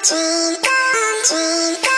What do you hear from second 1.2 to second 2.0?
dream on.